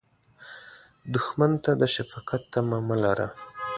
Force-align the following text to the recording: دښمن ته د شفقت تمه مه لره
دښمن 1.13 1.51
ته 1.63 1.71
د 1.81 1.83
شفقت 1.95 2.41
تمه 2.53 2.79
مه 2.87 2.95
لره 3.03 3.27